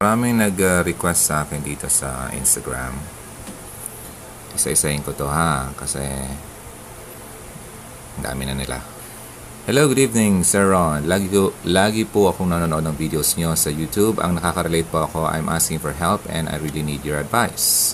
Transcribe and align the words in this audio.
Maraming 0.00 0.40
nag-request 0.40 1.28
sa 1.28 1.44
akin 1.44 1.60
dito 1.60 1.84
sa 1.92 2.32
Instagram. 2.32 2.96
Isa-isahin 4.56 5.04
ko 5.04 5.12
to 5.12 5.28
ha, 5.28 5.68
kasi 5.76 6.00
dami 8.16 8.48
na 8.48 8.56
nila. 8.56 8.80
Hello, 9.68 9.92
good 9.92 10.00
evening, 10.00 10.40
Sir 10.40 10.72
Ron. 10.72 11.04
Lagi, 11.04 11.28
ko, 11.28 11.52
lagi 11.68 12.08
po 12.08 12.32
akong 12.32 12.48
nanonood 12.48 12.80
ng 12.80 12.96
videos 12.96 13.36
nyo 13.36 13.52
sa 13.52 13.68
YouTube. 13.68 14.24
Ang 14.24 14.40
nakaka-relate 14.40 14.88
po 14.88 15.04
ako, 15.04 15.28
I'm 15.28 15.52
asking 15.52 15.84
for 15.84 15.92
help 15.92 16.24
and 16.32 16.48
I 16.48 16.56
really 16.56 16.80
need 16.80 17.04
your 17.04 17.20
advice. 17.20 17.92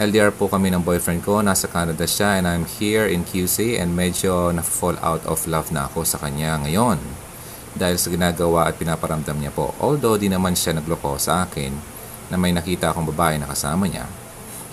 LDR 0.00 0.32
po 0.32 0.48
kami 0.48 0.72
ng 0.72 0.80
boyfriend 0.80 1.20
ko, 1.20 1.44
nasa 1.44 1.68
Canada 1.68 2.08
siya 2.08 2.40
and 2.40 2.48
I'm 2.48 2.64
here 2.64 3.04
in 3.04 3.28
QC 3.28 3.76
and 3.76 3.92
medyo 3.92 4.56
na-fall 4.56 4.96
out 5.04 5.20
of 5.28 5.44
love 5.44 5.68
na 5.68 5.84
ako 5.84 6.00
sa 6.00 6.16
kanya 6.16 6.56
ngayon 6.64 7.25
dahil 7.76 8.00
sa 8.00 8.08
ginagawa 8.08 8.66
at 8.66 8.80
pinaparamdam 8.80 9.36
niya 9.36 9.52
po. 9.52 9.76
Although 9.78 10.16
di 10.16 10.32
naman 10.32 10.56
siya 10.56 10.74
nagloko 10.74 11.20
sa 11.20 11.44
akin 11.44 11.72
na 12.32 12.36
may 12.40 12.50
nakita 12.50 12.90
akong 12.90 13.06
babae 13.12 13.36
na 13.38 13.46
kasama 13.46 13.86
niya. 13.86 14.08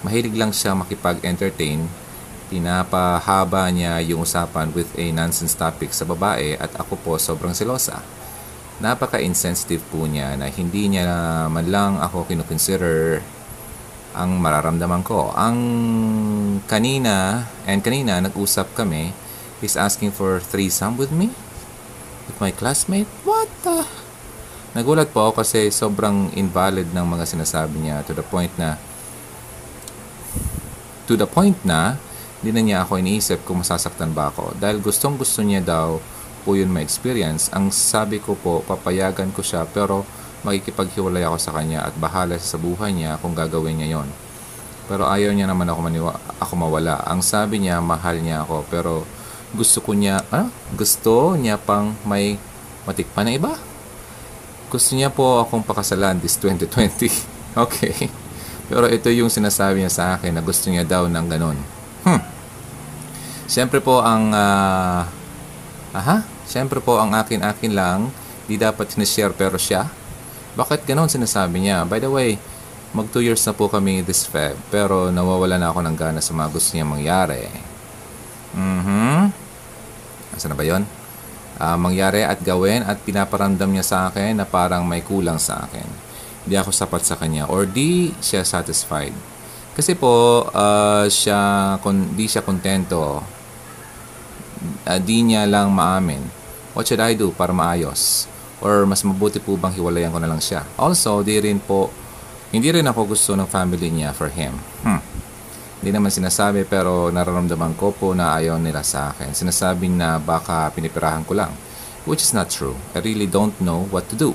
Mahilig 0.02 0.34
lang 0.34 0.56
siya 0.56 0.74
makipag-entertain. 0.74 1.86
Pinapahaba 2.48 3.68
niya 3.70 4.00
yung 4.04 4.24
usapan 4.24 4.72
with 4.72 4.90
a 4.96 5.12
nonsense 5.12 5.54
topic 5.54 5.92
sa 5.92 6.08
babae 6.08 6.56
at 6.56 6.72
ako 6.80 6.94
po 7.00 7.12
sobrang 7.20 7.54
selosa. 7.54 8.00
Napaka-insensitive 8.82 9.84
po 9.92 10.10
niya 10.10 10.34
na 10.40 10.50
hindi 10.50 10.90
niya 10.90 11.06
man 11.48 11.70
lang 11.70 12.02
ako 12.02 12.26
kinukonsider 12.26 13.22
ang 14.14 14.38
mararamdaman 14.38 15.02
ko. 15.02 15.34
Ang 15.34 15.58
kanina, 16.70 17.48
and 17.66 17.82
kanina 17.82 18.22
nag-usap 18.22 18.78
kami, 18.78 19.14
is 19.64 19.74
asking 19.80 20.14
for 20.14 20.38
threesome 20.44 21.00
with 21.00 21.10
me 21.10 21.34
with 22.34 22.42
my 22.42 22.50
classmate? 22.50 23.10
What 23.22 23.50
the? 23.62 23.86
Nagulat 24.74 25.14
po 25.14 25.30
ako 25.30 25.46
kasi 25.46 25.70
sobrang 25.70 26.34
invalid 26.34 26.90
ng 26.90 27.06
mga 27.06 27.30
sinasabi 27.30 27.78
niya 27.78 28.02
to 28.10 28.18
the 28.18 28.26
point 28.26 28.50
na 28.58 28.82
to 31.06 31.14
the 31.14 31.30
point 31.30 31.62
na 31.62 32.02
hindi 32.42 32.58
na 32.58 32.62
niya 32.66 32.78
ako 32.82 32.98
iniisip 32.98 33.46
kung 33.46 33.62
masasaktan 33.62 34.18
ba 34.18 34.34
ako 34.34 34.58
dahil 34.58 34.82
gustong 34.82 35.14
gusto 35.14 35.46
niya 35.46 35.62
daw 35.62 36.02
po 36.42 36.58
yun 36.58 36.74
ma-experience. 36.74 37.54
Ang 37.54 37.70
sabi 37.70 38.18
ko 38.20 38.34
po, 38.34 38.66
papayagan 38.66 39.30
ko 39.32 39.46
siya 39.46 39.64
pero 39.70 40.04
makikipaghiwalay 40.44 41.24
ako 41.24 41.38
sa 41.40 41.54
kanya 41.56 41.88
at 41.88 41.94
bahala 41.96 42.36
sa 42.42 42.58
buhay 42.60 42.92
niya 42.92 43.16
kung 43.22 43.32
gagawin 43.32 43.80
niya 43.80 44.02
yon. 44.02 44.10
Pero 44.90 45.08
ayaw 45.08 45.32
niya 45.32 45.48
naman 45.48 45.70
ako, 45.72 45.80
maniwa, 45.80 46.12
ako 46.44 46.54
mawala. 46.60 47.00
Ang 47.08 47.24
sabi 47.24 47.64
niya, 47.64 47.80
mahal 47.80 48.20
niya 48.20 48.44
ako 48.44 48.68
pero 48.68 49.08
gusto 49.54 49.86
ko 49.86 49.94
niya, 49.94 50.26
ah, 50.34 50.50
gusto 50.74 51.38
niya 51.38 51.62
pang 51.62 51.94
may 52.10 52.42
matikpan 52.90 53.30
na 53.30 53.34
iba. 53.38 53.54
Gusto 54.74 54.98
niya 54.98 55.14
po 55.14 55.46
akong 55.46 55.62
pakasalan 55.62 56.18
this 56.18 56.36
2020. 56.42 57.14
okay. 57.64 58.10
Pero 58.66 58.90
ito 58.90 59.14
yung 59.14 59.30
sinasabi 59.30 59.86
niya 59.86 59.94
sa 59.94 60.04
akin 60.18 60.34
na 60.34 60.42
gusto 60.42 60.74
niya 60.74 60.82
daw 60.82 61.06
ng 61.06 61.28
ganun. 61.30 61.58
Hmm. 62.02 62.22
Siyempre 63.46 63.78
po 63.78 64.02
ang, 64.02 64.34
uh, 64.34 65.06
aha, 65.94 66.26
siyempre 66.50 66.82
po 66.82 66.98
ang 66.98 67.14
akin-akin 67.14 67.72
lang, 67.78 68.10
di 68.50 68.58
dapat 68.58 68.90
sinishare 68.90 69.38
pero 69.38 69.62
siya. 69.62 69.86
Bakit 70.58 70.90
ganun 70.90 71.10
sinasabi 71.10 71.62
niya? 71.62 71.86
By 71.86 72.02
the 72.02 72.10
way, 72.10 72.42
mag 72.94 73.10
2 73.10 73.26
years 73.26 73.46
na 73.46 73.54
po 73.54 73.70
kami 73.70 74.02
this 74.02 74.26
Feb, 74.26 74.58
pero 74.74 75.14
nawawala 75.14 75.62
na 75.62 75.70
ako 75.70 75.86
ng 75.86 75.98
gana 75.98 76.22
sa 76.22 76.34
mga 76.34 76.50
gusto 76.50 76.74
niya 76.74 76.86
mangyari. 76.86 77.46
Mm-hmm. 78.54 79.13
Asa 80.34 80.50
na 80.50 80.58
ba 80.58 80.66
yon? 80.66 80.84
Uh, 81.62 81.78
mangyari 81.78 82.26
at 82.26 82.42
gawin 82.42 82.82
at 82.82 82.98
pinaparamdam 83.06 83.70
niya 83.70 83.86
sa 83.86 83.98
akin 84.10 84.42
na 84.42 84.46
parang 84.46 84.84
may 84.84 85.06
kulang 85.06 85.38
sa 85.38 85.64
akin. 85.70 85.86
Hindi 86.44 86.56
ako 86.60 86.74
sapat 86.74 87.06
sa 87.06 87.16
kanya 87.16 87.48
or 87.48 87.70
di 87.70 88.12
siya 88.20 88.44
satisfied. 88.44 89.14
Kasi 89.74 89.98
po, 89.98 90.46
uh, 90.54 91.06
siya, 91.10 91.76
kun, 91.82 92.14
di 92.14 92.30
siya 92.30 92.46
kontento. 92.46 93.22
Uh, 94.86 95.00
di 95.02 95.26
niya 95.26 95.50
lang 95.50 95.74
maamin. 95.74 96.22
What 96.74 96.90
should 96.90 97.02
I 97.02 97.14
do 97.14 97.34
para 97.34 97.54
maayos? 97.54 98.26
Or 98.62 98.86
mas 98.86 99.02
mabuti 99.06 99.38
po 99.42 99.58
bang 99.58 99.74
hiwalayan 99.74 100.14
ko 100.14 100.22
na 100.22 100.30
lang 100.30 100.42
siya? 100.42 100.66
Also, 100.78 101.22
di 101.26 101.38
rin 101.42 101.62
po, 101.62 101.90
hindi 102.54 102.70
rin 102.70 102.86
ako 102.86 103.18
gusto 103.18 103.34
ng 103.34 103.50
family 103.50 103.90
niya 103.90 104.14
for 104.14 104.30
him. 104.30 104.58
Hmm. 104.86 105.02
Hindi 105.84 106.00
naman 106.00 106.16
sinasabi 106.16 106.64
pero 106.64 107.12
nararamdaman 107.12 107.76
ko 107.76 107.92
po 107.92 108.16
na 108.16 108.40
ayaw 108.40 108.56
nila 108.56 108.80
sa 108.88 109.12
akin. 109.12 109.36
Sinasabi 109.36 109.92
na 109.92 110.16
baka 110.16 110.72
pinipirahan 110.72 111.28
ko 111.28 111.36
lang. 111.36 111.52
Which 112.08 112.24
is 112.24 112.32
not 112.32 112.48
true. 112.48 112.72
I 112.96 113.04
really 113.04 113.28
don't 113.28 113.52
know 113.60 113.84
what 113.92 114.08
to 114.08 114.16
do. 114.16 114.32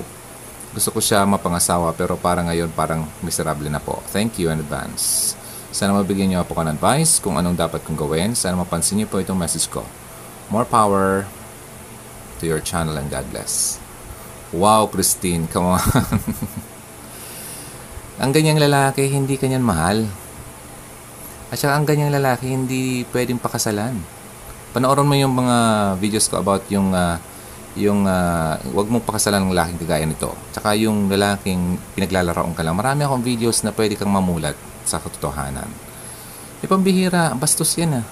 Gusto 0.77 0.93
ko 0.93 1.01
siya 1.01 1.25
mapangasawa 1.25 1.97
pero 1.97 2.21
parang 2.21 2.53
ngayon 2.53 2.69
parang 2.77 3.09
miserable 3.25 3.65
na 3.65 3.81
po. 3.81 3.97
Thank 4.13 4.37
you 4.37 4.53
in 4.53 4.61
advance. 4.61 5.33
Sana 5.73 5.89
mabigyan 5.89 6.29
niyo 6.29 6.45
po 6.45 6.53
ng 6.61 6.77
advice 6.77 7.17
kung 7.17 7.33
anong 7.33 7.57
dapat 7.57 7.81
kong 7.81 7.97
gawin. 7.97 8.37
Sana 8.37 8.53
mapansin 8.53 9.01
niyo 9.01 9.09
po 9.09 9.17
itong 9.17 9.41
message 9.41 9.73
ko. 9.73 9.81
More 10.53 10.69
power 10.69 11.25
to 12.37 12.45
your 12.45 12.61
channel 12.61 12.93
and 12.93 13.09
God 13.09 13.25
bless. 13.33 13.81
Wow, 14.53 14.85
Christine, 14.85 15.49
come 15.49 15.65
on. 15.65 15.81
Ang 18.21 18.37
ganyang 18.37 18.61
lalaki, 18.61 19.09
hindi 19.09 19.33
kanyan 19.33 19.65
mahal. 19.65 20.28
At 21.49 21.57
saka 21.57 21.77
ang 21.77 21.85
ganyang 21.85 22.13
lalaki, 22.13 22.49
hindi 22.53 23.03
pwedeng 23.09 23.41
pakasalan. 23.41 23.97
Panoorin 24.69 25.05
mo 25.09 25.15
yung 25.17 25.33
mga 25.33 25.57
videos 25.97 26.29
ko 26.29 26.37
about 26.37 26.61
yung 26.69 26.93
uh, 26.93 27.17
yung 27.73 28.05
uh, 28.05 28.57
wag 28.73 28.87
mong 28.89 29.05
pakasalan 29.05 29.45
ng 29.45 29.53
lalaking 29.53 29.81
kagaya 29.81 30.05
nito. 30.05 30.29
Tsaka 30.53 30.77
yung 30.77 31.09
lalaking 31.09 31.77
pinaglalaroon 31.97 32.53
ka 32.53 32.61
lang. 32.61 32.77
Marami 32.77 33.05
akong 33.05 33.25
videos 33.25 33.61
na 33.65 33.73
pwede 33.73 33.97
kang 33.97 34.13
mamulat 34.13 34.53
sa 34.85 35.01
katotohanan. 35.01 35.69
E 36.61 36.65
pambihira, 36.69 37.33
bastos 37.33 37.73
yan 37.77 38.03
ah. 38.03 38.05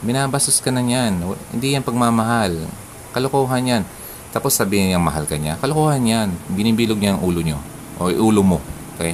Binabastos 0.00 0.64
ka 0.64 0.72
na 0.72 0.80
yan. 0.80 1.20
Hindi 1.52 1.76
yan 1.76 1.84
pagmamahal. 1.84 2.56
Kalokohan 3.12 3.68
yan. 3.68 3.82
Tapos 4.32 4.56
sabihin 4.56 4.92
niya 4.92 5.00
mahal 5.00 5.28
ka 5.28 5.36
niya. 5.36 5.60
Kalokohan 5.60 6.00
yan. 6.00 6.28
Binibilog 6.48 6.96
niya 6.96 7.16
ang 7.16 7.20
ulo 7.20 7.44
niyo. 7.44 7.60
O 8.00 8.08
ulo 8.08 8.40
mo. 8.40 8.58
Okay? 8.96 9.12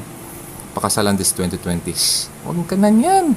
Pakasalan 0.77 1.17
this 1.17 1.33
2020. 1.33 1.89
Huwag 2.45 2.69
ka 2.69 2.77
na 2.77 2.93
yan. 2.93 3.33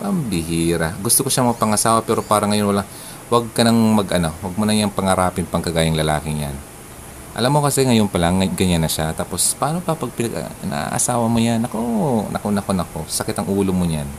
Pambihira. 0.00 0.96
Gusto 1.04 1.20
ko 1.20 1.28
siya 1.28 1.44
mapangasawa 1.44 2.00
pero 2.00 2.24
parang 2.24 2.56
ngayon 2.56 2.72
wala. 2.72 2.88
Huwag 3.28 3.52
ka 3.52 3.60
nang 3.60 3.76
mag 3.76 4.08
ano, 4.08 4.32
huwag 4.40 4.56
mo 4.56 4.64
na 4.64 4.72
yung 4.72 4.88
pangarapin 4.88 5.44
pang 5.44 5.60
kagayang 5.60 5.92
lalaking 5.92 6.40
yan. 6.40 6.56
Alam 7.36 7.54
mo 7.54 7.60
kasi 7.60 7.84
ngayon 7.84 8.08
pa 8.08 8.16
lang, 8.18 8.40
ganyan 8.56 8.82
na 8.82 8.90
siya. 8.90 9.14
Tapos, 9.14 9.54
paano 9.54 9.78
pa 9.78 9.94
pag 9.94 10.10
pinag, 10.10 10.50
naasawa 10.64 11.30
mo 11.30 11.38
yan? 11.38 11.62
Nako, 11.62 11.78
nako, 12.34 12.50
nako, 12.50 12.70
nako. 12.74 13.00
Sakit 13.06 13.36
ang 13.38 13.46
ulo 13.46 13.70
mo 13.70 13.86
niyan. 13.86 14.10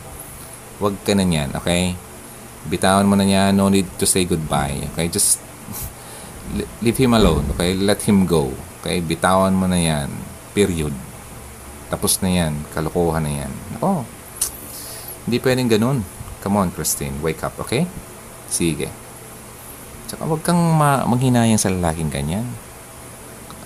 Huwag 0.80 0.96
ka 1.04 1.12
na 1.18 1.28
yan, 1.28 1.52
okay? 1.52 2.00
Bitawan 2.72 3.04
mo 3.04 3.20
na 3.20 3.28
niya. 3.28 3.52
No 3.52 3.68
need 3.68 3.92
to 4.00 4.08
say 4.08 4.24
goodbye. 4.24 4.88
Okay? 4.94 5.12
Just 5.12 5.44
leave 6.86 6.96
him 6.96 7.12
alone. 7.12 7.44
Okay? 7.58 7.76
Let 7.76 8.00
him 8.08 8.24
go. 8.24 8.56
Okay? 8.80 9.04
Bitawan 9.04 9.52
mo 9.52 9.68
na 9.68 9.76
yan. 9.76 10.08
Period. 10.56 11.09
Tapos 11.90 12.22
na 12.22 12.30
yan. 12.30 12.54
Kalokohan 12.72 13.26
na 13.26 13.46
yan. 13.46 13.52
Oh, 13.82 14.06
hindi 15.30 15.38
pwedeng 15.46 15.70
ganun. 15.70 16.02
Come 16.42 16.58
on, 16.58 16.70
Christine. 16.74 17.14
Wake 17.22 17.44
up, 17.44 17.54
okay? 17.62 17.86
Sige. 18.50 18.90
Tsaka 20.10 20.26
huwag 20.26 20.42
kang 20.42 20.58
ma- 20.58 21.06
manghinayang 21.06 21.62
sa 21.62 21.70
lalaking 21.70 22.10
ganyan. 22.10 22.48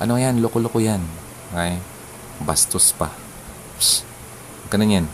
Ano 0.01 0.19
yan? 0.19 0.43
Loko-loko 0.43 0.83
yan. 0.83 0.99
Okay? 1.55 1.79
Bastos 2.43 2.91
pa. 2.91 3.07
Psst. 3.79 4.03
Ganun 4.67 5.03
yan. 5.03 5.07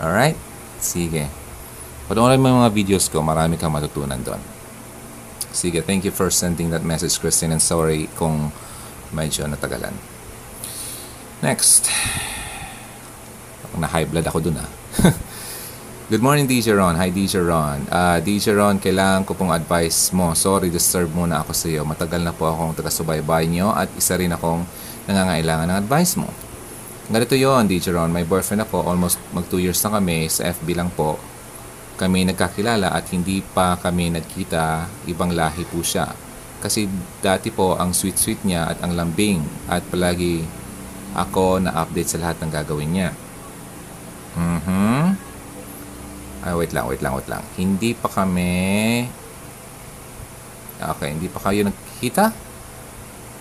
Alright? 0.00 0.40
Sige. 0.80 1.28
Panoorin 2.08 2.40
mo 2.40 2.48
yung 2.48 2.64
mga 2.64 2.72
videos 2.72 3.12
ko. 3.12 3.20
Marami 3.20 3.60
kang 3.60 3.74
matutunan 3.74 4.16
doon. 4.24 4.40
Sige, 5.52 5.84
thank 5.84 6.08
you 6.08 6.14
for 6.14 6.32
sending 6.32 6.72
that 6.72 6.86
message, 6.86 7.20
Christine. 7.20 7.52
And 7.52 7.60
sorry 7.60 8.08
kung 8.16 8.54
medyo 9.12 9.44
natagalan. 9.44 9.92
Next. 11.38 11.86
Na-high 13.78 14.10
blood 14.10 14.26
ako 14.26 14.42
dun 14.42 14.58
ah. 14.58 14.66
Good 16.10 16.18
morning, 16.18 16.50
DJ 16.50 16.74
Ron. 16.74 16.98
Hi, 16.98 17.14
DJ 17.14 17.46
Ron. 17.46 17.86
Uh, 17.86 18.18
DJ 18.18 18.58
Ron, 18.58 18.82
kailangan 18.82 19.22
ko 19.22 19.38
pong 19.38 19.54
advice 19.54 20.10
mo. 20.10 20.34
Sorry, 20.34 20.66
disturb 20.66 21.14
muna 21.14 21.38
ako 21.38 21.54
sa 21.54 21.70
iyo. 21.70 21.86
Matagal 21.86 22.26
na 22.26 22.34
po 22.34 22.50
akong 22.50 22.74
taga-subaybay 22.74 23.46
nyo 23.46 23.70
at 23.70 23.86
isa 23.94 24.18
rin 24.18 24.34
akong 24.34 24.66
nangangailangan 25.06 25.70
ng 25.70 25.78
advice 25.78 26.18
mo. 26.18 26.26
Ganito 27.06 27.38
yon 27.38 27.70
DJ 27.70 27.94
Ron. 27.94 28.10
May 28.10 28.26
boyfriend 28.26 28.66
ako. 28.66 28.82
Almost 28.82 29.22
mag 29.30 29.46
2 29.46 29.62
years 29.62 29.78
na 29.86 29.94
kami. 29.94 30.26
Sa 30.26 30.42
FB 30.42 30.74
lang 30.74 30.90
po. 30.90 31.22
Kami 31.94 32.26
nagkakilala 32.34 32.90
at 32.90 33.14
hindi 33.14 33.46
pa 33.46 33.78
kami 33.78 34.10
nagkita. 34.10 34.90
Ibang 35.06 35.38
lahi 35.38 35.62
po 35.70 35.86
siya. 35.86 36.10
Kasi 36.58 36.90
dati 37.22 37.54
po 37.54 37.78
ang 37.78 37.94
sweet-sweet 37.94 38.42
niya 38.42 38.74
at 38.74 38.82
ang 38.82 38.98
lambing 38.98 39.46
at 39.70 39.86
palagi 39.86 40.57
ako 41.14 41.62
na 41.62 41.76
update 41.78 42.12
sa 42.12 42.20
lahat 42.20 42.40
ng 42.42 42.50
gagawin 42.52 42.90
niya. 42.92 43.10
Mhm. 44.36 45.16
Ay, 46.44 46.52
wait 46.54 46.72
lang, 46.72 46.86
wait 46.86 47.02
lang, 47.02 47.14
wait 47.18 47.28
lang. 47.28 47.42
Hindi 47.58 47.92
pa 47.92 48.08
kami... 48.08 48.52
Okay, 50.78 51.08
hindi 51.10 51.26
pa 51.26 51.42
kayo 51.42 51.66
nagkita? 51.66 52.30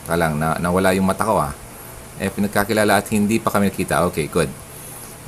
Ka 0.10 0.16
lang, 0.18 0.42
na, 0.42 0.58
nawala 0.58 0.98
yung 0.98 1.06
mata 1.06 1.22
ko 1.22 1.38
ah. 1.38 1.54
Eh, 2.18 2.34
pinagkakilala 2.34 2.98
at 2.98 3.08
hindi 3.14 3.38
pa 3.38 3.54
kami 3.54 3.69
nakita. 3.69 4.02
Okay, 4.10 4.25
good. 4.25 4.50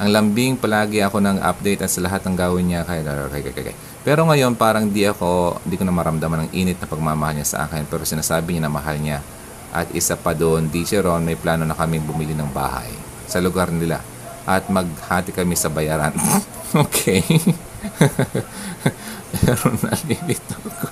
Ang 0.02 0.10
lambing 0.10 0.58
palagi 0.58 1.06
ako 1.06 1.22
ng 1.22 1.38
update 1.44 1.86
at 1.86 1.92
sa 1.92 2.02
lahat 2.02 2.26
ng 2.26 2.34
gawin 2.34 2.74
niya. 2.74 2.82
Kaya, 2.88 3.06
okay, 3.30 3.46
okay, 3.46 3.52
okay. 3.54 3.76
Pero 4.02 4.26
ngayon 4.26 4.58
parang 4.58 4.90
di 4.90 5.06
ako, 5.06 5.62
di 5.68 5.78
ko 5.78 5.86
na 5.86 5.94
maramdaman 5.94 6.48
ng 6.48 6.52
init 6.56 6.82
na 6.82 6.90
pagmamahal 6.90 7.38
niya 7.38 7.46
sa 7.46 7.58
akin. 7.70 7.86
Pero 7.86 8.02
sinasabi 8.08 8.58
niya 8.58 8.66
na 8.66 8.74
mahal 8.74 8.98
niya. 8.98 9.22
At 9.70 9.94
isa 9.94 10.18
pa 10.18 10.34
doon, 10.34 10.70
DJ 10.74 11.06
Ron, 11.06 11.22
may 11.22 11.38
plano 11.38 11.62
na 11.66 11.78
kami 11.78 12.02
bumili 12.02 12.34
ng 12.34 12.50
bahay 12.50 12.90
sa 13.30 13.38
lugar 13.38 13.70
nila. 13.70 14.02
At 14.50 14.66
maghati 14.66 15.30
kami 15.30 15.54
sa 15.54 15.70
bayaran. 15.70 16.14
okay. 16.84 17.22
Pero 19.30 19.70
nalilito 19.78 20.58
ko. 20.58 20.88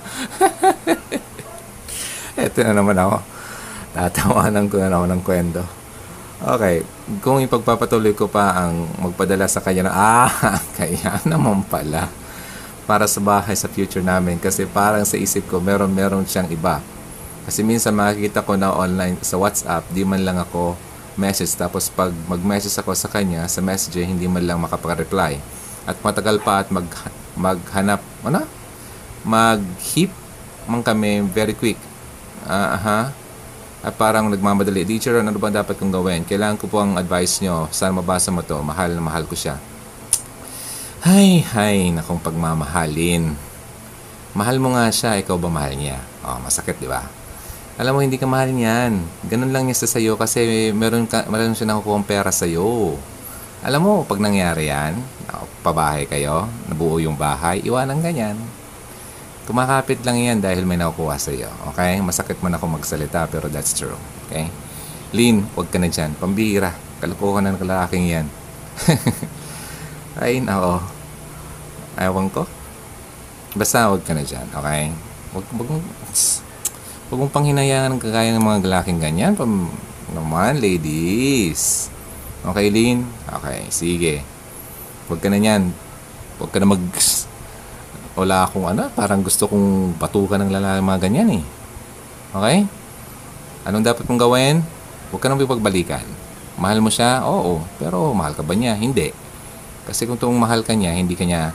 Ito 2.38 2.58
na 2.66 2.72
naman 2.78 2.94
ako. 2.94 3.18
Tatawanan 3.98 4.70
ko 4.70 4.78
na 4.78 4.94
naman 4.94 5.10
ng 5.18 5.22
kwento. 5.26 5.62
Okay, 6.38 6.86
kung 7.18 7.42
ipagpapatuloy 7.42 8.14
ko 8.14 8.30
pa 8.30 8.54
ang 8.54 8.86
magpadala 9.02 9.50
sa 9.50 9.58
kanya 9.58 9.90
na, 9.90 9.92
ah, 9.98 10.30
kaya 10.78 11.18
naman 11.26 11.66
pala. 11.66 12.06
Para 12.86 13.10
sa 13.10 13.18
bahay 13.18 13.58
sa 13.58 13.66
future 13.66 14.06
namin. 14.06 14.38
Kasi 14.38 14.64
parang 14.70 15.02
sa 15.02 15.18
isip 15.18 15.50
ko, 15.50 15.58
meron 15.58 15.90
meron 15.90 16.22
siyang 16.22 16.46
iba. 16.48 16.78
Kasi 17.48 17.64
minsan 17.64 17.96
makikita 17.96 18.44
ko 18.44 18.60
na 18.60 18.76
online 18.76 19.16
sa 19.24 19.40
WhatsApp, 19.40 19.88
di 19.88 20.04
man 20.04 20.20
lang 20.20 20.36
ako 20.36 20.76
message. 21.16 21.56
Tapos 21.56 21.88
pag 21.88 22.12
mag-message 22.28 22.76
ako 22.76 22.92
sa 22.92 23.08
kanya, 23.08 23.48
sa 23.48 23.64
messenger, 23.64 24.04
hindi 24.04 24.28
man 24.28 24.44
lang 24.44 24.60
makapag-reply. 24.60 25.40
At 25.88 25.96
matagal 26.04 26.44
pa 26.44 26.60
at 26.60 26.68
mag, 26.68 26.84
maghanap, 27.40 28.04
ano? 28.20 28.44
Mag-hip 29.24 30.12
man 30.68 30.84
kami 30.84 31.24
very 31.24 31.56
quick. 31.56 31.80
Ah, 32.44 32.76
aha. 32.76 33.00
At 33.80 33.96
parang 33.96 34.28
nagmamadali. 34.28 34.84
Teacher, 34.84 35.16
ano 35.16 35.32
ba 35.40 35.48
dapat 35.48 35.80
kong 35.80 35.88
gawin? 35.88 36.28
Kailangan 36.28 36.60
ko 36.60 36.68
po 36.68 36.84
ang 36.84 37.00
advice 37.00 37.40
nyo. 37.40 37.72
Saan 37.72 37.96
mabasa 37.96 38.28
mo 38.28 38.44
to? 38.44 38.60
Mahal 38.60 38.92
na 38.92 39.00
mahal 39.00 39.24
ko 39.24 39.32
siya. 39.32 39.56
Hay, 41.08 41.40
hay, 41.56 41.96
nakong 41.96 42.20
pagmamahalin. 42.20 43.32
Mahal 44.36 44.60
mo 44.60 44.76
nga 44.76 44.92
siya, 44.92 45.16
ikaw 45.16 45.40
ba 45.40 45.48
mahal 45.48 45.72
niya? 45.78 45.96
Oh, 46.20 46.36
masakit, 46.44 46.76
di 46.76 46.90
ba? 46.90 47.08
Alam 47.78 47.94
mo, 47.94 48.00
hindi 48.02 48.18
ka 48.18 48.26
mahal 48.26 48.50
niyan. 48.50 48.98
Ganun 49.30 49.54
lang 49.54 49.70
niya 49.70 49.78
sa 49.78 49.86
sayo 49.86 50.18
kasi 50.18 50.74
meron, 50.74 51.06
ka, 51.06 51.30
meron 51.30 51.54
siya 51.54 51.70
nakukuha 51.70 52.02
pera 52.02 52.34
sa'yo. 52.34 52.98
Alam 53.62 53.80
mo, 53.86 53.94
pag 54.02 54.18
nangyari 54.18 54.66
yan, 54.66 54.98
pabahay 55.62 56.10
kayo, 56.10 56.50
nabuo 56.66 56.98
yung 56.98 57.14
bahay, 57.14 57.62
iwanan 57.62 58.02
ganyan. 58.02 58.34
Kumakapit 59.48 60.04
lang 60.04 60.20
yan 60.20 60.38
dahil 60.44 60.68
may 60.68 60.76
nakukuha 60.76 61.16
sa 61.16 61.32
iyo. 61.32 61.48
Okay? 61.72 62.04
Masakit 62.04 62.36
man 62.44 62.52
ako 62.52 62.68
magsalita 62.68 63.24
pero 63.32 63.48
that's 63.48 63.72
true. 63.72 63.96
Okay? 64.28 64.52
Lin, 65.16 65.48
huwag 65.56 65.72
ka 65.72 65.80
na 65.80 65.88
dyan. 65.88 66.12
Pambihira. 66.20 66.76
Kalukuhan 67.00 67.48
ng 67.48 67.56
kalaking 67.56 68.12
yan. 68.12 68.26
Ay, 70.20 70.44
nako. 70.44 70.84
Ayawan 71.96 72.28
ko. 72.28 72.44
Basta 73.56 73.88
huwag 73.88 74.04
ka 74.04 74.12
na 74.12 74.20
dyan. 74.20 74.44
Okay? 74.52 74.92
Huwag, 75.32 75.46
huwag, 75.48 75.80
huwag 77.08 77.18
mong 77.24 77.34
panghinayangan 77.34 77.96
ng 77.96 78.02
kagaya 78.04 78.30
ng 78.36 78.44
mga 78.44 78.68
lalaking 78.68 79.00
ganyan. 79.00 79.32
Pam, 79.32 79.72
naman, 80.12 80.60
ladies. 80.60 81.92
Okay, 82.44 82.68
Lin? 82.72 83.04
Okay, 83.28 83.68
sige. 83.68 84.14
Huwag 85.08 85.20
ka 85.20 85.28
na 85.32 85.40
yan. 85.40 85.72
Huwag 86.36 86.52
ka 86.52 86.60
na 86.60 86.68
mag 86.68 86.82
wala 88.18 88.50
akong 88.50 88.66
ano, 88.66 88.90
parang 88.98 89.22
gusto 89.22 89.46
kong 89.46 89.94
batukan 89.94 90.42
ng 90.42 90.50
lalaki 90.50 90.82
mga 90.82 91.02
ganyan 91.06 91.38
eh. 91.38 91.44
Okay? 92.34 92.58
Anong 93.62 93.86
dapat 93.86 94.04
mong 94.10 94.20
gawin? 94.20 94.56
Huwag 95.14 95.20
ka 95.22 95.30
nang 95.30 95.38
ipagbalikan. 95.38 96.02
Mahal 96.58 96.82
mo 96.82 96.90
siya? 96.90 97.22
Oo. 97.24 97.62
Pero 97.78 98.10
mahal 98.10 98.34
ka 98.34 98.42
ba 98.42 98.58
niya? 98.58 98.74
Hindi. 98.74 99.14
Kasi 99.86 100.04
kung 100.04 100.18
tuong 100.18 100.34
mahal 100.34 100.66
ka 100.66 100.74
niya, 100.74 100.98
hindi 100.98 101.14
ka 101.14 101.24
niya 101.24 101.54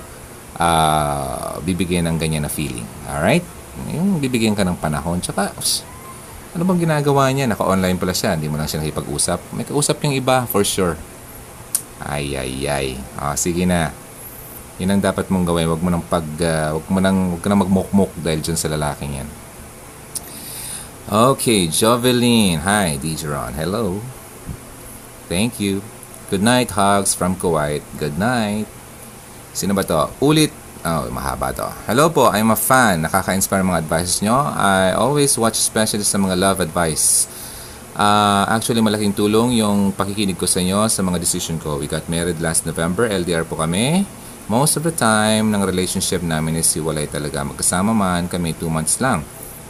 uh, 0.56 1.59
bibigyan 1.61 2.07
ng 2.07 2.17
ganyan 2.17 2.47
na 2.47 2.51
feeling. 2.51 2.88
Alright? 3.11 3.44
Yung 3.93 4.21
bibigyan 4.21 4.53
ka 4.53 4.65
ng 4.65 4.77
panahon. 4.77 5.21
Tsaka, 5.21 5.53
ano 6.53 6.61
bang 6.65 6.85
ginagawa 6.85 7.29
niya? 7.33 7.49
Naka-online 7.49 7.97
pala 7.97 8.13
siya. 8.13 8.37
Hindi 8.37 8.49
mo 8.49 8.61
lang 8.61 8.69
siya 8.69 8.81
nakipag-usap. 8.85 9.39
May 9.57 9.65
kausap 9.65 9.97
yung 10.05 10.13
iba, 10.13 10.45
for 10.45 10.61
sure. 10.61 10.95
Ay, 12.03 12.37
ay, 12.37 12.53
ay. 12.69 12.87
Ah, 13.17 13.33
sige 13.33 13.65
na. 13.65 13.93
Yun 14.81 14.97
ang 14.97 15.01
dapat 15.01 15.29
mong 15.29 15.45
gawin. 15.45 15.69
Huwag 15.69 15.83
mo 15.85 15.89
nang 15.93 16.05
pag 16.05 16.25
uh, 16.25 16.77
huwag 16.77 16.87
mo 16.89 16.97
nang 16.97 17.37
huwag 17.37 17.41
ka 17.45 17.47
nang 17.49 17.61
magmukmuk 17.61 18.09
dahil 18.17 18.41
diyan 18.41 18.57
sa 18.57 18.73
lalaking 18.73 19.21
'yan. 19.21 19.29
Okay, 21.05 21.69
Jovelyn. 21.69 22.65
Hi, 22.65 22.97
DJ 22.97 23.29
Ron. 23.29 23.53
Hello. 23.53 24.01
Thank 25.29 25.61
you. 25.61 25.85
Good 26.33 26.41
night, 26.41 26.73
hugs 26.73 27.13
from 27.13 27.37
Kuwait. 27.37 27.85
Good 28.01 28.17
night. 28.17 28.65
Sino 29.53 29.77
ba 29.77 29.85
to? 29.85 30.09
Ulit. 30.17 30.62
Oh, 30.83 31.07
mahaba 31.07 31.56
to. 31.56 31.63
Hello 31.88 32.12
po, 32.12 32.27
I'm 32.27 32.51
a 32.51 32.59
fan. 32.59 33.07
Nakaka-inspire 33.07 33.63
mga 33.63 33.88
advices 33.88 34.19
nyo. 34.19 34.35
I 34.51 34.91
always 34.91 35.31
watch 35.39 35.56
especially 35.56 36.03
sa 36.03 36.19
mga 36.19 36.35
love 36.35 36.59
advice. 36.59 37.24
Uh, 37.95 38.44
actually, 38.51 38.83
malaking 38.83 39.15
tulong 39.15 39.56
yung 39.63 39.95
pakikinig 39.95 40.35
ko 40.35 40.44
sa 40.44 40.59
inyo 40.59 40.83
sa 40.91 41.00
mga 41.00 41.24
decision 41.24 41.56
ko. 41.56 41.80
We 41.80 41.88
got 41.88 42.12
married 42.12 42.44
last 42.44 42.68
November. 42.68 43.07
LDR 43.07 43.47
po 43.47 43.56
kami. 43.56 44.03
Most 44.51 44.75
of 44.75 44.83
the 44.83 44.91
time, 44.91 45.56
ng 45.56 45.63
relationship 45.63 46.19
namin 46.19 46.59
is 46.59 46.68
siwalay 46.68 47.07
talaga. 47.07 47.47
Magkasama 47.47 47.95
man 47.95 48.27
kami 48.27 48.51
2 48.51 48.68
months 48.68 49.00
lang. 49.00 49.24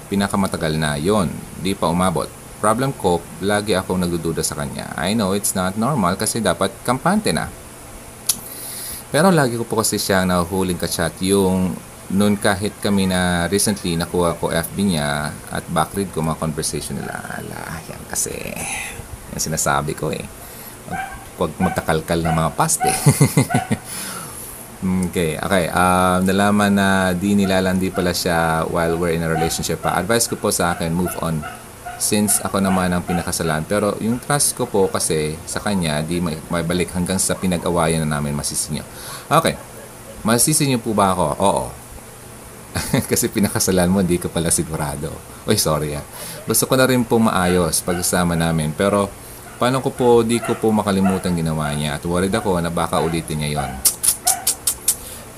Pinakamatagal 0.10 0.82
na 0.82 0.98
yon 0.98 1.30
Di 1.62 1.78
pa 1.78 1.94
umabot. 1.94 2.26
Problem 2.58 2.90
ko, 2.90 3.22
lagi 3.38 3.78
akong 3.78 4.02
nagdududa 4.02 4.42
sa 4.42 4.58
kanya. 4.58 4.90
I 4.98 5.14
know 5.14 5.38
it's 5.38 5.54
not 5.54 5.78
normal 5.78 6.18
kasi 6.18 6.42
dapat 6.42 6.74
kampante 6.82 7.30
na. 7.30 7.54
Pero 9.14 9.30
lagi 9.30 9.54
ko 9.54 9.62
po 9.62 9.86
kasi 9.86 10.02
siyang 10.02 10.26
nahuhuling 10.26 10.82
ka-chat 10.82 11.14
yung 11.22 11.78
noon 12.10 12.34
kahit 12.34 12.74
kami 12.82 13.06
na 13.06 13.46
recently 13.46 13.94
nakuha 13.94 14.34
ko 14.42 14.50
FB 14.50 14.78
niya 14.82 15.30
at 15.54 15.62
backread 15.70 16.10
ko 16.10 16.26
mga 16.26 16.42
conversation 16.42 16.98
nila. 16.98 17.22
Ala, 17.38 17.78
yan 17.94 18.02
kasi. 18.10 18.34
Yan 19.30 19.38
sinasabi 19.38 19.94
ko 19.94 20.10
eh. 20.10 20.26
Huwag 21.38 21.54
magtakalkal 21.62 22.26
ng 22.26 22.34
mga 22.34 22.52
past 22.58 22.82
eh. 22.90 22.98
Okay, 24.84 25.40
okay. 25.40 25.72
Uh, 25.72 26.20
nalaman 26.28 26.76
na 26.76 27.16
di 27.16 27.40
nilalandi 27.40 27.88
pala 27.88 28.12
siya 28.12 28.68
while 28.68 29.00
we're 29.00 29.16
in 29.16 29.24
a 29.24 29.32
relationship 29.32 29.80
pa. 29.80 29.96
Advice 29.96 30.28
ko 30.28 30.36
po 30.36 30.52
sa 30.52 30.76
akin, 30.76 30.92
move 30.92 31.16
on. 31.24 31.40
Since 32.04 32.44
ako 32.44 32.60
naman 32.60 32.92
ang 32.92 33.08
pinakasalan. 33.08 33.64
Pero 33.64 33.96
yung 34.04 34.20
trust 34.20 34.60
ko 34.60 34.68
po 34.68 34.92
kasi 34.92 35.40
sa 35.48 35.64
kanya, 35.64 36.04
di 36.04 36.20
may, 36.20 36.36
may 36.52 36.60
balik 36.60 36.92
hanggang 36.92 37.16
sa 37.16 37.32
pinag-awayan 37.32 38.04
na 38.04 38.20
namin 38.20 38.36
masisi 38.36 38.76
niyo. 38.76 38.84
Okay. 39.32 39.56
Masisi 40.28 40.68
niyo 40.68 40.84
po 40.84 40.92
ba 40.92 41.16
ako? 41.16 41.26
Oo. 41.40 41.66
kasi 43.12 43.32
pinakasalan 43.32 43.88
mo, 43.88 44.04
di 44.04 44.20
ka 44.20 44.28
pala 44.28 44.52
sigurado. 44.52 45.16
Oy, 45.48 45.56
sorry 45.56 45.96
ah. 45.96 46.04
Gusto 46.44 46.68
ko 46.68 46.76
na 46.76 46.92
rin 46.92 47.08
po 47.08 47.24
maayos 47.24 47.80
pagsasama 47.80 48.36
namin. 48.36 48.76
Pero 48.76 49.08
paano 49.56 49.80
ko 49.80 49.96
po, 49.96 50.28
di 50.28 50.44
ko 50.44 50.60
po 50.60 50.76
makalimutan 50.76 51.32
ginawa 51.32 51.72
niya. 51.72 51.96
At 51.96 52.04
worried 52.04 52.36
ako 52.36 52.60
na 52.60 52.68
baka 52.68 53.00
ulitin 53.00 53.40
niya 53.40 53.64
yon 53.64 53.72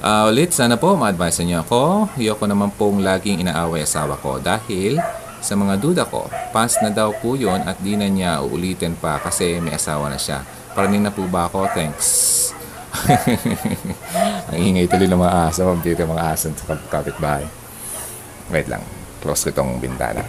Uh, 0.02 0.26
ulit, 0.34 0.50
sana 0.50 0.82
po 0.82 0.98
ma-advise 0.98 1.46
niyo 1.46 1.62
ako. 1.62 2.10
Ayoko 2.18 2.50
naman 2.50 2.74
pong 2.74 3.06
laging 3.06 3.46
inaaway 3.46 3.86
asawa 3.86 4.18
ko 4.18 4.42
dahil 4.42 4.98
sa 5.46 5.54
mga 5.54 5.78
duda 5.78 6.10
ko, 6.10 6.26
past 6.50 6.82
na 6.82 6.90
daw 6.90 7.14
po 7.22 7.38
yun 7.38 7.62
at 7.62 7.78
di 7.78 7.94
na 7.94 8.10
niya 8.10 8.42
uulitin 8.42 8.98
pa 8.98 9.22
kasi 9.22 9.62
may 9.62 9.78
asawa 9.78 10.10
na 10.10 10.18
siya. 10.18 10.42
Paraning 10.74 11.06
na 11.06 11.14
po 11.14 11.22
ba 11.30 11.46
ako? 11.46 11.70
Thanks. 11.70 12.34
Ang 14.50 14.74
ingay 14.74 14.90
tuloy 14.90 15.06
ng 15.06 15.22
mga 15.22 15.54
aso. 15.54 15.70
Mabdito 15.70 16.02
mga 16.10 16.26
aso 16.34 16.50
sa 16.50 16.74
kapitbahay. 16.90 17.46
Wait 18.50 18.66
lang. 18.66 18.82
Close 19.22 19.46
ko 19.46 19.54
itong 19.54 19.78
bintana. 19.78 20.26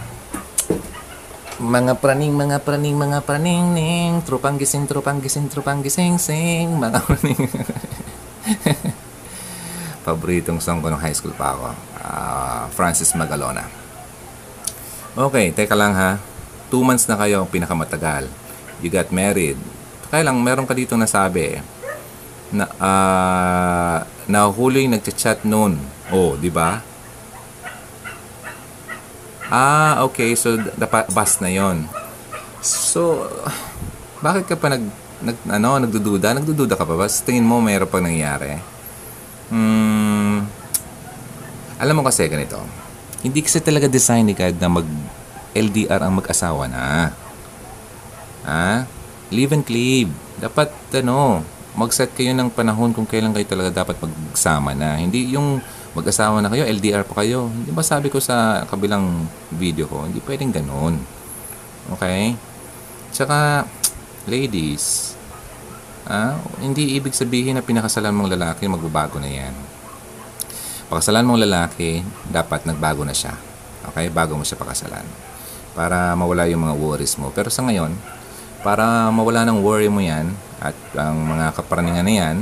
Mga 1.57 1.97
praning, 1.97 2.37
mga 2.37 2.61
praning, 2.61 2.93
mga 2.93 3.25
praning, 3.25 3.73
ning. 3.73 4.21
Trupang 4.21 4.61
gising, 4.61 4.85
trupang 4.85 5.17
gising, 5.17 5.49
trupang 5.49 5.81
gising, 5.81 6.21
sing. 6.21 6.77
Mga 6.77 7.01
praning. 7.09 7.41
paboritong 10.05 10.61
song 10.61 10.79
ko 10.79 10.93
nung 10.93 11.01
high 11.01 11.17
school 11.17 11.33
pa 11.33 11.57
ako. 11.57 11.67
Uh, 11.97 12.63
Francis 12.71 13.17
Magalona. 13.17 13.86
Okay, 15.17 15.49
teka 15.49 15.73
lang 15.73 15.97
ha. 15.97 16.21
Two 16.69 16.85
months 16.85 17.09
na 17.09 17.17
kayo 17.17 17.41
ang 17.41 17.49
pinakamatagal. 17.49 18.29
You 18.85 18.93
got 18.93 19.09
married. 19.09 19.57
Kaya 20.13 20.21
lang, 20.21 20.37
meron 20.45 20.69
ka 20.69 20.77
dito 20.77 20.93
nasabi 20.93 21.57
na 22.53 22.69
uh, 22.77 23.97
nahuli 24.29 24.85
nagchat-chat 24.85 25.41
noon. 25.41 25.81
Oh, 26.13 26.37
di 26.37 26.53
ba? 26.53 26.85
Ah, 29.49 30.05
okay. 30.05 30.37
So, 30.37 30.53
dapat 30.77 31.09
bus 31.09 31.41
na 31.41 31.49
yon. 31.49 31.89
So, 32.61 33.25
bakit 34.21 34.45
ka 34.45 34.53
pa 34.53 34.69
nag, 34.69 34.85
nag 35.25 35.37
ano, 35.49 35.81
nagdududa? 35.81 36.37
Nagdududa 36.37 36.77
ka 36.77 36.85
pa 36.85 36.93
ba? 36.93 37.09
Sa 37.09 37.25
tingin 37.25 37.41
mo, 37.41 37.57
mayroon 37.57 37.89
pang 37.89 38.05
nangyari? 38.05 38.61
Hmm, 39.49 40.45
alam 41.81 41.95
mo 41.95 42.03
kasi 42.03 42.27
ganito, 42.27 42.59
hindi 43.23 43.39
kasi 43.39 43.63
talaga 43.63 43.87
design 43.87 44.27
ni 44.27 44.35
God 44.35 44.59
na 44.59 44.69
mag 44.69 44.87
LDR 45.57 46.05
ang 46.05 46.21
mag-asawa 46.21 46.69
na. 46.69 47.09
Ha? 48.45 48.85
live 49.31 49.51
and 49.55 49.65
cleave. 49.67 50.11
Dapat, 50.39 50.71
ano, 51.03 51.43
mag-set 51.77 52.13
kayo 52.13 52.31
ng 52.33 52.49
panahon 52.53 52.93
kung 52.93 53.05
kailan 53.05 53.33
kayo 53.35 53.45
talaga 53.45 53.83
dapat 53.83 53.97
magsama 54.01 54.71
na. 54.77 54.97
Hindi 54.97 55.33
yung 55.33 55.59
mag-asawa 55.97 56.39
na 56.39 56.49
kayo, 56.49 56.63
LDR 56.63 57.03
pa 57.03 57.23
kayo. 57.23 57.49
Hindi 57.49 57.73
ba 57.73 57.83
sabi 57.83 58.07
ko 58.13 58.21
sa 58.21 58.63
kabilang 58.69 59.27
video 59.53 59.89
ko, 59.89 60.05
hindi 60.05 60.21
pwedeng 60.23 60.53
ganun. 60.53 61.01
Okay? 61.97 62.37
Tsaka, 63.11 63.65
ladies, 64.29 65.17
ah, 66.05 66.37
hindi 66.61 66.95
ibig 66.95 67.17
sabihin 67.17 67.57
na 67.57 67.65
pinakasalan 67.65 68.13
mong 68.13 68.31
lalaki, 68.37 68.69
magbabago 68.69 69.17
na 69.17 69.29
yan. 69.31 69.55
Pakasalan 70.87 71.27
mong 71.27 71.43
lalaki, 71.43 71.99
dapat 72.31 72.63
nagbago 72.63 73.03
na 73.03 73.11
siya. 73.11 73.35
Okay? 73.91 74.07
Bago 74.07 74.39
mo 74.39 74.47
siya 74.47 74.55
pakasalan. 74.55 75.26
Para 75.77 76.17
mawala 76.17 76.49
yung 76.49 76.65
mga 76.65 76.73
worries 76.73 77.13
mo. 77.21 77.29
Pero 77.29 77.53
sa 77.53 77.61
ngayon, 77.61 77.93
para 78.65 79.13
mawala 79.13 79.45
ng 79.45 79.61
worry 79.61 79.87
mo 79.93 80.01
yan, 80.01 80.33
at 80.57 80.73
ang 80.97 81.21
mga 81.21 81.53
kaparaningan 81.53 82.01
na 82.01 82.13
yan, 82.17 82.37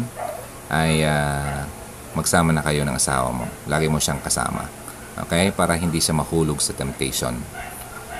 ay 0.72 1.04
uh, 1.04 1.68
magsama 2.16 2.56
na 2.56 2.64
kayo 2.64 2.88
ng 2.88 2.96
asawa 2.96 3.30
mo. 3.36 3.46
Lagi 3.68 3.92
mo 3.92 4.00
siyang 4.00 4.24
kasama. 4.24 4.64
Okay? 5.28 5.52
Para 5.52 5.76
hindi 5.76 6.00
siya 6.00 6.16
mahulog 6.16 6.64
sa 6.64 6.72
temptation. 6.72 7.36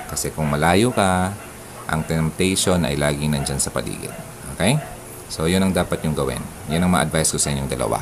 Kasi 0.06 0.30
kung 0.36 0.52
malayo 0.52 0.92
ka, 0.92 1.32
ang 1.88 2.04
temptation 2.04 2.84
ay 2.84 3.00
laging 3.00 3.32
nandyan 3.32 3.58
sa 3.58 3.72
paligid. 3.72 4.12
Okay? 4.54 4.76
So, 5.32 5.50
yun 5.50 5.64
ang 5.64 5.74
dapat 5.74 6.04
yung 6.06 6.14
gawin. 6.14 6.38
Yan 6.70 6.86
ang 6.86 6.92
ma-advise 6.92 7.34
ko 7.34 7.38
sa 7.40 7.50
inyong 7.50 7.72
dalawa. 7.72 7.98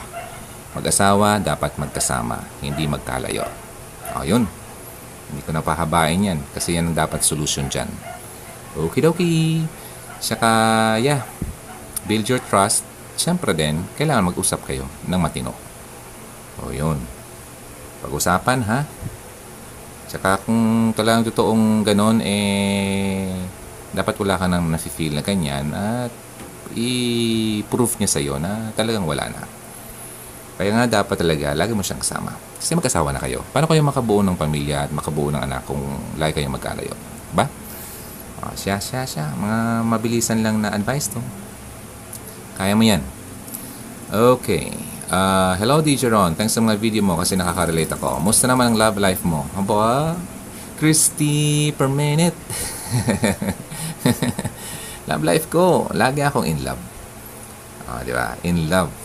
Mag-asawa, 0.76 1.40
dapat 1.40 1.78
magkasama, 1.78 2.42
hindi 2.60 2.84
magkalayo. 2.84 3.46
O, 4.18 4.26
yun. 4.26 4.44
Hindi 5.30 5.40
ko 5.44 5.50
napahabain 5.52 6.20
yan 6.20 6.40
kasi 6.52 6.76
yan 6.76 6.92
ang 6.92 6.96
dapat 6.96 7.24
solution 7.24 7.68
dyan. 7.70 7.88
Okidoki. 8.74 9.64
Saka, 10.18 10.50
yeah, 10.98 11.22
build 12.08 12.26
your 12.26 12.40
trust. 12.40 12.82
Siyempre 13.14 13.54
din, 13.54 13.84
kailangan 13.94 14.34
mag-usap 14.34 14.66
kayo 14.66 14.88
ng 15.06 15.20
matino. 15.20 15.54
O, 16.58 16.72
yun. 16.74 16.98
Pag-usapan, 18.02 18.58
ha? 18.66 18.80
Tsaka 20.10 20.42
kung 20.42 20.92
talagang 20.94 21.26
totoong 21.26 21.82
ganon, 21.86 22.18
eh, 22.22 23.34
dapat 23.94 24.14
wala 24.18 24.34
ka 24.38 24.46
nang 24.50 24.66
nafe-feel 24.70 25.14
na 25.14 25.22
ganyan 25.22 25.70
at 25.70 26.10
i-proof 26.74 28.02
niya 28.02 28.10
sa'yo 28.10 28.34
na 28.42 28.74
talagang 28.74 29.06
wala 29.06 29.30
na. 29.30 29.42
Kaya 30.54 30.70
nga 30.70 31.02
dapat 31.02 31.18
talaga, 31.18 31.50
lagi 31.50 31.74
mo 31.74 31.82
siyang 31.82 31.98
kasama. 31.98 32.30
Kasi 32.62 32.78
mag-asawa 32.78 33.10
na 33.10 33.18
kayo. 33.18 33.42
Paano 33.50 33.66
kayo 33.66 33.82
makabuo 33.82 34.22
ng 34.22 34.38
pamilya 34.38 34.86
at 34.86 34.90
makabuo 34.94 35.34
ng 35.34 35.42
anak 35.42 35.66
kung 35.66 35.82
lagi 36.14 36.38
kayong 36.38 36.54
magkalayo? 36.54 36.94
Ba? 37.34 37.50
O, 38.38 38.54
siya, 38.54 38.78
siya, 38.78 39.02
siya. 39.02 39.34
Mga 39.34 39.82
mabilisan 39.82 40.46
lang 40.46 40.62
na 40.62 40.70
advice 40.70 41.10
to. 41.10 41.18
Kaya 42.54 42.78
mo 42.78 42.86
yan. 42.86 43.02
Okay. 44.14 44.70
Uh, 45.10 45.58
hello, 45.58 45.82
DJ 45.82 46.14
Ron. 46.14 46.38
Thanks 46.38 46.54
sa 46.54 46.62
mga 46.62 46.78
video 46.78 47.02
mo 47.02 47.18
kasi 47.18 47.34
nakaka-relate 47.34 47.98
ako. 47.98 48.22
Musta 48.22 48.46
naman 48.46 48.70
ang 48.70 48.76
love 48.78 49.02
life 49.02 49.26
mo? 49.26 49.50
Aba, 49.58 50.14
Christy 50.78 51.74
per 51.74 51.90
minute. 51.90 52.38
love 55.10 55.26
life 55.26 55.50
ko. 55.50 55.90
Lagi 55.90 56.22
akong 56.22 56.46
in 56.46 56.62
love. 56.62 56.78
Oh, 57.90 57.98
di 58.06 58.14
ba? 58.14 58.38
In 58.46 58.70
love 58.70 59.03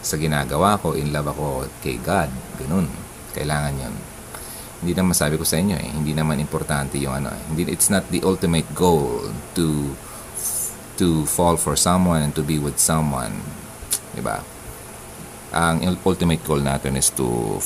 sa 0.00 0.16
ginagawa 0.16 0.80
ko, 0.80 0.96
in 0.96 1.12
love 1.12 1.28
ako 1.30 1.68
kay 1.84 2.00
God. 2.00 2.32
Ganun. 2.56 2.88
Kailangan 3.36 3.74
yon. 3.76 3.94
Hindi 4.80 4.92
naman 4.96 5.12
sabi 5.12 5.36
ko 5.36 5.44
sa 5.44 5.60
inyo 5.60 5.76
eh, 5.76 5.90
hindi 5.92 6.16
naman 6.16 6.40
importante 6.40 6.96
yung 6.96 7.20
ano. 7.20 7.28
Eh. 7.28 7.40
Hindi, 7.52 7.68
it's 7.68 7.92
not 7.92 8.08
the 8.08 8.24
ultimate 8.24 8.66
goal 8.72 9.28
to 9.52 9.92
to 10.96 11.24
fall 11.24 11.56
for 11.56 11.76
someone 11.76 12.20
and 12.20 12.32
to 12.36 12.44
be 12.44 12.56
with 12.56 12.80
someone. 12.80 13.44
Diba? 14.16 14.40
Ang 15.52 16.00
ultimate 16.04 16.40
goal 16.44 16.64
natin 16.64 16.96
is 16.96 17.12
to 17.16 17.60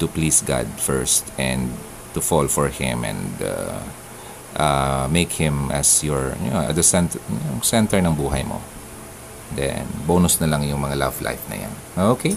to 0.00 0.08
please 0.08 0.40
God 0.40 0.68
first 0.80 1.28
and 1.36 1.76
to 2.16 2.24
fall 2.24 2.48
for 2.48 2.72
Him 2.72 3.04
and 3.04 3.36
uh, 3.44 3.84
uh, 4.56 5.04
make 5.12 5.36
Him 5.36 5.68
as 5.70 6.02
your, 6.02 6.34
you 6.40 6.50
know, 6.50 6.72
the 6.72 6.82
center, 6.82 7.20
center 7.60 8.00
ng 8.00 8.16
buhay 8.16 8.48
mo. 8.48 8.64
Then, 9.54 9.86
bonus 10.06 10.38
na 10.38 10.46
lang 10.46 10.62
yung 10.66 10.82
mga 10.82 10.96
love 10.98 11.18
life 11.22 11.42
na 11.50 11.66
yan. 11.66 11.74
Okay? 12.16 12.34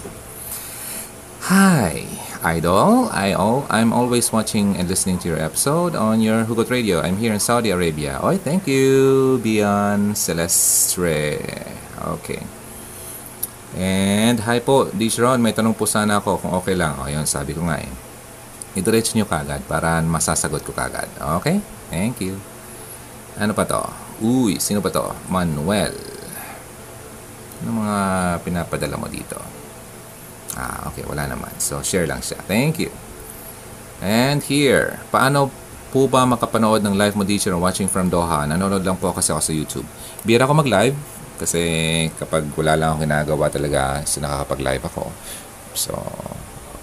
Hi, 1.44 2.08
Idol. 2.40 3.12
I 3.12 3.36
all, 3.36 3.68
I'm 3.68 3.92
always 3.92 4.32
watching 4.32 4.80
and 4.80 4.88
listening 4.88 5.20
to 5.22 5.28
your 5.28 5.40
episode 5.40 5.92
on 5.92 6.24
your 6.24 6.48
Hugot 6.48 6.72
Radio. 6.72 7.04
I'm 7.04 7.20
here 7.20 7.36
in 7.36 7.40
Saudi 7.40 7.68
Arabia. 7.68 8.16
Oy, 8.24 8.40
thank 8.40 8.64
you, 8.64 9.36
Bian 9.44 10.16
Celestre. 10.16 11.38
Okay. 12.16 12.42
And 13.74 14.38
hi 14.46 14.62
po, 14.62 14.86
Dishron, 14.88 15.42
may 15.42 15.50
tanong 15.50 15.74
po 15.74 15.84
sana 15.84 16.22
ako 16.22 16.38
kung 16.46 16.52
okay 16.54 16.78
lang. 16.78 16.94
O, 16.96 17.10
yun, 17.10 17.26
sabi 17.26 17.52
ko 17.52 17.66
nga 17.66 17.82
eh. 17.82 17.90
Idiretso 18.74 19.14
nyo 19.14 19.26
kagad 19.26 19.66
para 19.66 19.98
masasagot 20.02 20.62
ko 20.62 20.70
kagad. 20.70 21.10
Okay? 21.40 21.58
Thank 21.90 22.22
you. 22.22 22.38
Ano 23.34 23.50
pa 23.50 23.66
to? 23.66 23.82
Uy, 24.22 24.62
sino 24.62 24.78
pa 24.78 24.94
to? 24.94 25.10
Manuel. 25.26 25.90
Ano 27.62 27.84
mga 27.84 27.96
pinapadala 28.42 28.96
mo 28.98 29.06
dito? 29.06 29.38
Ah, 30.54 30.90
okay, 30.90 31.02
wala 31.06 31.26
naman. 31.26 31.50
So, 31.58 31.82
share 31.82 32.06
lang 32.06 32.22
siya. 32.22 32.38
Thank 32.46 32.82
you. 32.82 32.90
And 34.02 34.42
here, 34.42 35.02
paano 35.10 35.50
po 35.94 36.10
ba 36.10 36.26
makapanood 36.26 36.82
ng 36.82 36.98
live 36.98 37.14
mo 37.14 37.22
teacher 37.22 37.54
watching 37.54 37.86
from 37.86 38.10
Doha? 38.10 38.46
Nanonood 38.46 38.82
lang 38.82 38.98
po 38.98 39.14
kasi 39.14 39.30
ako 39.30 39.42
sa 39.42 39.54
YouTube. 39.54 39.86
Bira 40.26 40.46
ako 40.46 40.62
mag-live 40.62 40.98
kasi 41.38 41.60
kapag 42.18 42.46
wala 42.54 42.78
lang 42.78 42.86
akong 42.94 43.04
ginagawa 43.06 43.46
talaga, 43.50 44.02
nakakapag-live 44.02 44.84
ako. 44.86 45.04
So, 45.74 45.94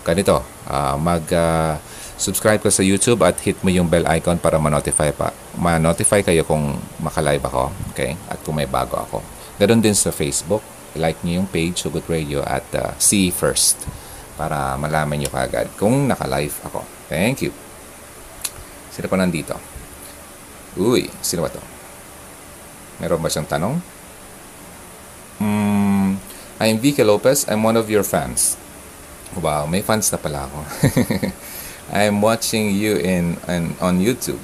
ganito, 0.03 0.43
uh, 0.67 0.95
mag 0.99 1.23
uh, 1.31 1.79
subscribe 2.19 2.61
ka 2.61 2.69
sa 2.69 2.85
YouTube 2.85 3.25
at 3.25 3.39
hit 3.41 3.57
mo 3.65 3.73
yung 3.73 3.89
bell 3.89 4.05
icon 4.13 4.37
para 4.37 4.61
ma-notify 4.61 5.09
pa. 5.15 5.33
Ma-notify 5.57 6.21
kayo 6.21 6.45
kung 6.45 6.77
maka-live 7.01 7.41
ako, 7.41 7.71
okay? 7.95 8.13
At 8.29 8.43
kung 8.45 8.59
may 8.59 8.69
bago 8.69 8.99
ako. 8.99 9.40
Ganon 9.61 9.77
din 9.77 9.93
sa 9.93 10.09
Facebook. 10.09 10.65
Like 10.97 11.21
niyo 11.21 11.45
yung 11.45 11.49
page 11.53 11.85
Hugot 11.85 12.09
Radio 12.09 12.41
at 12.41 12.65
uh, 12.73 12.97
see 12.97 13.29
first 13.29 13.77
para 14.33 14.73
malaman 14.73 15.21
niyo 15.21 15.29
kagad 15.29 15.69
kung 15.77 16.09
naka-live 16.09 16.57
ako. 16.65 16.81
Thank 17.05 17.45
you. 17.45 17.53
Sino 18.89 19.05
pa 19.05 19.21
nandito? 19.21 19.53
Uy, 20.81 21.13
sino 21.21 21.45
ba 21.45 21.53
to? 21.53 21.61
Meron 22.97 23.21
ba 23.21 23.29
siyang 23.29 23.45
tanong? 23.45 23.77
Mm, 25.37 26.17
I'm 26.57 26.77
Vicky 26.81 27.05
Lopez. 27.05 27.45
I'm 27.45 27.61
one 27.61 27.77
of 27.77 27.85
your 27.85 28.01
fans. 28.01 28.57
Wow, 29.37 29.69
may 29.69 29.85
fans 29.85 30.09
na 30.09 30.17
pala 30.17 30.49
ako. 30.49 30.59
I'm 32.01 32.17
watching 32.17 32.73
you 32.73 32.97
in, 32.97 33.37
in 33.45 33.77
on 33.77 34.01
YouTube. 34.01 34.41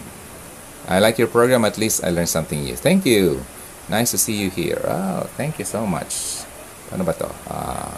I 0.86 1.02
like 1.02 1.18
your 1.18 1.28
program. 1.28 1.66
At 1.66 1.82
least 1.82 2.06
I 2.06 2.14
learned 2.14 2.30
something 2.30 2.62
new. 2.62 2.78
Thank 2.78 3.04
you. 3.10 3.42
Nice 3.88 4.12
to 4.12 4.20
see 4.20 4.36
you 4.36 4.52
here. 4.52 4.84
Oh, 4.84 5.32
thank 5.40 5.56
you 5.56 5.64
so 5.64 5.88
much. 5.88 6.44
Ano 6.92 7.08
ba 7.08 7.16
to? 7.16 7.32
Uh, 7.48 7.96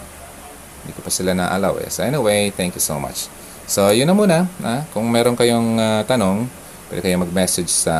hindi 0.82 0.94
ko 0.94 1.02
pa 1.02 1.10
sila 1.10 1.34
naalaw 1.34 1.82
eh. 1.82 1.90
So 1.90 2.06
anyway, 2.06 2.54
thank 2.54 2.78
you 2.78 2.82
so 2.82 3.02
much. 3.02 3.26
So 3.66 3.90
yun 3.90 4.06
na 4.06 4.14
muna. 4.14 4.46
Ha? 4.62 4.86
Kung 4.94 5.10
meron 5.10 5.34
kayong 5.34 5.78
uh, 5.82 6.02
tanong, 6.06 6.46
pwede 6.90 7.00
kayo 7.02 7.18
mag-message 7.18 7.70
sa 7.70 7.98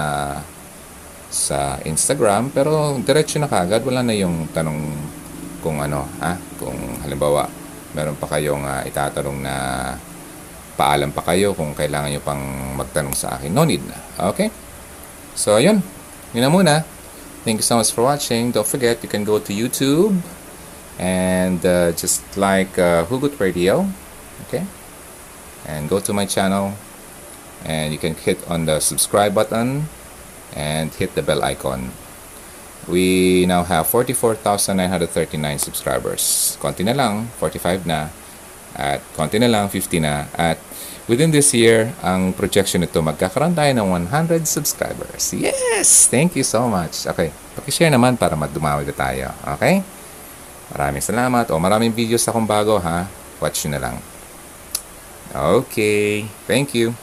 sa 1.31 1.83
Instagram. 1.83 2.55
Pero 2.55 2.95
diretso 3.03 3.43
na 3.43 3.51
kagad. 3.51 3.83
Wala 3.83 4.07
na 4.07 4.15
yung 4.15 4.47
tanong 4.55 4.79
kung 5.59 5.83
ano. 5.83 6.07
Ha? 6.23 6.39
Kung 6.63 6.79
halimbawa, 7.03 7.51
meron 7.99 8.15
pa 8.15 8.31
kayong 8.39 8.71
uh, 8.71 8.83
itatanong 8.87 9.39
na 9.43 9.55
paalam 10.79 11.11
pa 11.11 11.27
kayo 11.27 11.59
kung 11.59 11.75
kailangan 11.75 12.09
nyo 12.15 12.23
pang 12.23 12.43
magtanong 12.79 13.19
sa 13.19 13.35
akin. 13.35 13.51
No 13.51 13.67
need 13.67 13.83
na. 13.83 13.99
Okay? 14.31 14.47
So, 15.35 15.59
yun. 15.59 15.83
Yun 16.33 16.43
na 16.47 16.51
muna. 16.55 16.75
Thank 17.41 17.59
you 17.59 17.63
so 17.63 17.77
much 17.77 17.91
for 17.93 18.05
watching. 18.05 18.53
Don't 18.53 18.67
forget, 18.67 19.03
you 19.03 19.09
can 19.09 19.25
go 19.25 19.39
to 19.39 19.53
YouTube 19.53 20.21
and 20.99 21.65
uh, 21.65 21.93
just 21.93 22.21
like 22.37 22.79
uh, 22.79 23.07
Hugot 23.07 23.41
Radio, 23.41 23.89
okay? 24.45 24.67
And 25.65 25.89
go 25.89 26.01
to 26.01 26.13
my 26.13 26.27
channel 26.27 26.77
and 27.65 27.93
you 27.93 27.99
can 27.99 28.15
hit 28.15 28.45
on 28.47 28.67
the 28.67 28.81
subscribe 28.81 29.35
button 29.35 29.89
and 30.53 30.93
hit 30.93 31.15
the 31.15 31.23
bell 31.23 31.43
icon. 31.43 31.93
We 32.87 33.47
now 33.47 33.65
have 33.65 33.87
44,939 33.89 35.59
subscribers. 35.59 36.59
Konti 36.61 36.85
na 36.85 36.93
lang, 36.93 37.33
45 37.41 37.87
na. 37.87 38.13
At 38.77 39.01
konti 39.17 39.41
na 39.41 39.49
lang, 39.49 39.73
50 39.73 40.01
na. 40.01 40.29
At 40.37 40.59
within 41.11 41.35
this 41.35 41.51
year, 41.51 41.91
ang 42.07 42.31
projection 42.31 42.79
nito, 42.79 43.03
magkakaroon 43.03 43.51
tayo 43.59 43.75
ng 43.75 44.07
100 44.07 44.47
subscribers. 44.47 45.35
Yes! 45.35 46.07
Thank 46.07 46.39
you 46.39 46.47
so 46.47 46.71
much. 46.71 47.11
Okay, 47.11 47.35
pakishare 47.59 47.91
naman 47.91 48.15
para 48.15 48.39
madumawi 48.39 48.87
na 48.87 48.95
tayo. 48.95 49.35
Okay? 49.59 49.83
Maraming 50.71 51.03
salamat. 51.03 51.51
O, 51.51 51.59
maraming 51.59 51.91
videos 51.91 52.23
akong 52.31 52.47
bago, 52.47 52.79
ha? 52.79 53.11
Watch 53.43 53.67
nyo 53.67 53.75
na 53.75 53.81
lang. 53.91 53.97
Okay. 55.35 56.31
Thank 56.47 56.79
you. 56.79 56.95